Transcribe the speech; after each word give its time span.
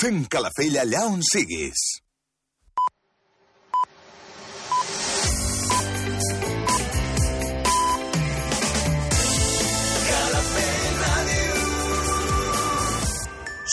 Sent 0.00 0.22
Calafell 0.32 0.78
allà 0.80 1.00
on 1.12 1.20
siguis. 1.20 1.80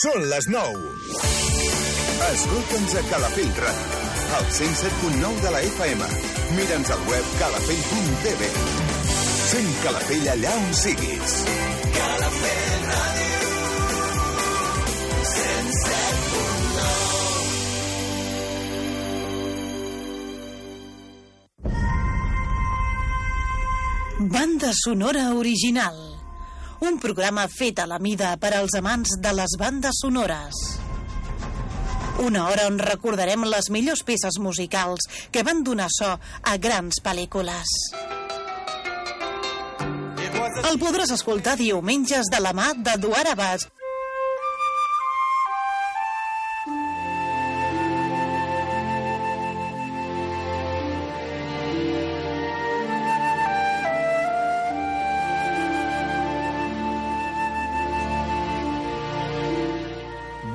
Són 0.02 0.28
les 0.28 0.50
9. 0.52 0.92
Escolta'ns 2.28 3.00
a 3.00 3.08
Calafell 3.08 3.56
Ràdio, 3.64 4.06
al 4.42 4.52
107.9 4.60 5.44
de 5.48 5.56
la 5.56 5.64
FM. 5.72 6.14
Mira'ns 6.60 6.92
al 6.98 7.08
web 7.14 7.36
calafell.tv. 7.40 8.52
Sent 9.48 9.76
Calafell 9.86 10.34
allà 10.36 10.58
on 10.60 10.74
siguis. 10.84 11.44
Calafell 11.96 12.67
Banda 24.30 24.72
sonora 24.76 25.34
original. 25.36 25.96
Un 26.84 26.98
programa 27.00 27.46
fet 27.48 27.80
a 27.80 27.86
la 27.88 27.96
mida 27.96 28.34
per 28.42 28.50
als 28.58 28.74
amants 28.76 29.14
de 29.24 29.32
les 29.32 29.54
bandes 29.56 30.02
sonores. 30.04 30.58
Una 32.26 32.50
hora 32.50 32.66
on 32.68 32.76
recordarem 32.82 33.46
les 33.48 33.70
millors 33.72 34.04
peces 34.04 34.36
musicals 34.44 35.08
que 35.32 35.46
van 35.48 35.64
donar 35.64 35.88
so 35.96 36.12
a 36.44 36.58
grans 36.60 37.00
pel·lícules. 37.06 37.72
El 40.68 40.76
podràs 40.82 41.16
escoltar 41.16 41.56
diumenges 41.56 42.28
de 42.28 42.44
la 42.44 42.52
mà 42.52 42.74
d'Eduard 42.76 43.32
Abbas 43.32 43.70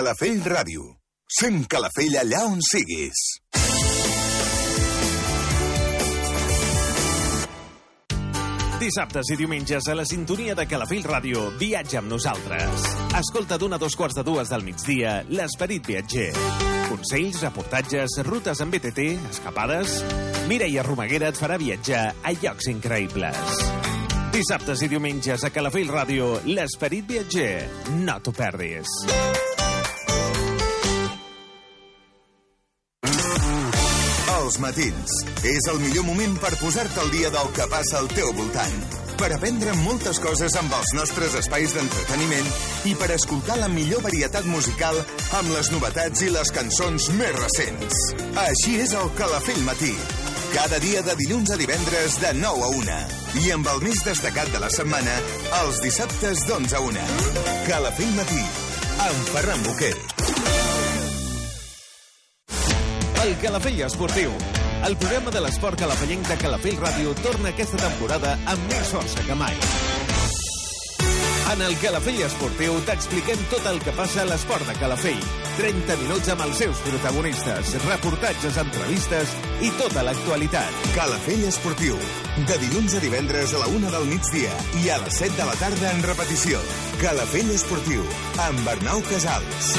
Calafell 0.00 0.38
Ràdio. 0.48 0.84
Sent 1.28 1.66
Calafell 1.68 2.14
allà 2.16 2.38
on 2.48 2.62
siguis. 2.64 3.18
Dissabtes 8.80 9.28
i 9.34 9.36
diumenges 9.36 9.90
a 9.92 9.96
la 9.98 10.06
sintonia 10.08 10.54
de 10.56 10.64
Calafell 10.70 11.04
Ràdio, 11.04 11.42
viatja 11.60 12.00
amb 12.00 12.08
nosaltres. 12.14 12.86
Escolta 13.20 13.60
d'una 13.60 13.76
a 13.76 13.82
dos 13.82 13.98
quarts 14.00 14.16
de 14.16 14.24
dues 14.24 14.48
del 14.48 14.64
migdia 14.64 15.18
l'Esperit 15.28 15.84
Viatger. 15.84 16.30
Consells, 16.88 17.42
reportatges, 17.44 18.16
rutes 18.30 18.64
amb 18.64 18.78
BTT, 18.78 19.10
escapades... 19.34 20.00
Mireia 20.48 20.80
Romaguera 20.82 21.28
et 21.28 21.36
farà 21.36 21.60
viatjar 21.60 22.06
a 22.24 22.32
llocs 22.40 22.72
increïbles. 22.72 23.60
Dissabtes 24.32 24.80
i 24.80 24.88
diumenges 24.88 25.44
a 25.44 25.52
Calafell 25.52 25.92
Ràdio, 25.92 26.32
l'Esperit 26.48 27.04
Viatger. 27.04 27.54
No 28.00 28.16
t'ho 28.24 28.32
perdis. 28.32 29.39
Matins. 34.62 35.20
És 35.44 35.66
el 35.72 35.80
millor 35.82 36.04
moment 36.06 36.36
per 36.40 36.54
posar-te 36.60 37.00
al 37.02 37.10
dia 37.12 37.30
del 37.34 37.52
que 37.56 37.68
passa 37.72 37.98
al 37.98 38.08
teu 38.12 38.32
voltant. 38.36 38.80
Per 39.20 39.28
aprendre 39.34 39.74
moltes 39.82 40.16
coses 40.22 40.54
amb 40.56 40.72
els 40.72 40.94
nostres 40.96 41.34
espais 41.36 41.74
d'entreteniment 41.76 42.46
i 42.88 42.94
per 42.96 43.10
escoltar 43.12 43.58
la 43.60 43.68
millor 43.68 44.00
varietat 44.06 44.48
musical 44.48 44.96
amb 45.36 45.52
les 45.52 45.68
novetats 45.74 46.24
i 46.24 46.30
les 46.32 46.52
cançons 46.56 47.10
més 47.18 47.36
recents. 47.36 48.00
Així 48.46 48.78
és 48.80 48.94
el 48.96 49.12
Calafell 49.18 49.60
Matí. 49.66 49.92
Cada 50.54 50.80
dia 50.82 51.02
de 51.06 51.18
dilluns 51.20 51.52
a 51.52 51.58
divendres 51.60 52.16
de 52.22 52.32
9 52.40 52.64
a 52.64 52.72
1. 52.80 52.96
I 53.44 53.52
amb 53.58 53.68
el 53.74 53.84
més 53.84 54.00
destacat 54.08 54.48
de 54.54 54.64
la 54.64 54.72
setmana, 54.72 55.20
els 55.60 55.84
dissabtes 55.84 56.46
d'11 56.48 56.80
a 56.80 56.82
1. 56.88 57.04
Calafell 57.68 58.16
Matí, 58.16 58.42
amb 59.10 59.30
Ferran 59.34 59.68
Boquer. 59.68 60.19
El 63.22 63.36
Calafell 63.36 63.82
Esportiu. 63.82 64.30
El 64.86 64.96
programa 64.96 65.30
de 65.30 65.42
l'esport 65.44 65.76
calafellenc 65.76 66.24
de 66.24 66.36
Calafell 66.40 66.78
Ràdio 66.80 67.10
torna 67.20 67.50
aquesta 67.50 67.76
temporada 67.76 68.32
amb 68.48 68.64
més 68.70 68.92
força 68.94 69.24
que 69.26 69.36
mai. 69.36 69.58
En 71.52 71.60
el 71.66 71.76
Calafell 71.82 72.22
Esportiu 72.24 72.78
t'expliquem 72.88 73.44
tot 73.52 73.68
el 73.68 73.82
que 73.84 73.92
passa 73.98 74.22
a 74.22 74.26
l'esport 74.30 74.64
de 74.64 74.78
Calafell. 74.80 75.20
30 75.58 75.98
minuts 76.00 76.32
amb 76.32 76.46
els 76.46 76.64
seus 76.64 76.80
protagonistes, 76.86 77.76
reportatges, 77.84 78.56
entrevistes 78.64 79.36
i 79.60 79.72
tota 79.76 80.06
l'actualitat. 80.06 80.82
Calafell 80.96 81.44
Esportiu. 81.50 82.00
De 82.48 82.60
dilluns 82.64 82.96
a 82.96 83.04
divendres 83.04 83.52
a 83.52 83.64
la 83.66 83.68
una 83.76 83.92
del 83.92 84.08
migdia 84.08 84.56
i 84.80 84.88
a 84.88 85.00
les 85.04 85.20
7 85.26 85.36
de 85.36 85.50
la 85.50 85.60
tarda 85.60 85.92
en 85.92 86.04
repetició. 86.08 86.64
Calafell 87.04 87.52
Esportiu, 87.52 88.06
amb 88.48 88.76
Arnau 88.78 89.04
Casals. 89.12 89.74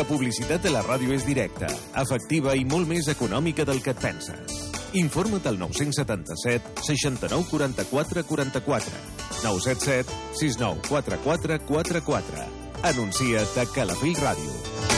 La 0.00 0.06
publicitat 0.08 0.62
de 0.64 0.70
la 0.72 0.80
ràdio 0.80 1.12
és 1.12 1.26
directa, 1.28 1.66
efectiva 2.00 2.54
i 2.56 2.62
molt 2.64 2.88
més 2.88 3.10
econòmica 3.12 3.66
del 3.68 3.82
que 3.84 3.92
et 3.92 4.00
penses. 4.00 4.54
Informa't 4.96 5.44
al 5.50 5.60
977 5.60 6.86
69 6.86 7.50
44 7.50 8.24
44 8.30 9.04
977 9.44 10.18
69 10.40 10.88
44 10.88 11.60
44 11.68 12.48
Anuncia't 12.94 13.60
a 13.60 13.68
Calafell 13.76 14.16
Ràdio. 14.24 14.88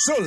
Són 0.00 0.24